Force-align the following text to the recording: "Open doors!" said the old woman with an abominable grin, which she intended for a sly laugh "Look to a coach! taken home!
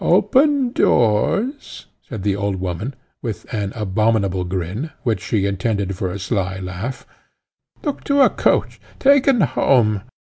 "Open 0.03 0.71
doors!" 0.71 1.85
said 2.01 2.23
the 2.23 2.35
old 2.35 2.55
woman 2.55 2.95
with 3.21 3.45
an 3.53 3.71
abominable 3.75 4.43
grin, 4.45 4.89
which 5.03 5.21
she 5.21 5.45
intended 5.45 5.95
for 5.95 6.09
a 6.11 6.17
sly 6.17 6.57
laugh 6.57 7.05
"Look 7.83 8.03
to 8.05 8.21
a 8.21 8.31
coach! 8.31 8.81
taken 8.97 9.41
home! 9.41 10.01